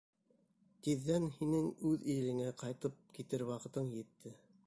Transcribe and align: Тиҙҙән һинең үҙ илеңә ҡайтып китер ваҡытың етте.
Тиҙҙән 0.87 1.27
һинең 1.35 1.67
үҙ 1.91 2.09
илеңә 2.15 2.49
ҡайтып 2.63 2.97
китер 3.19 3.47
ваҡытың 3.53 3.95
етте. 4.01 4.37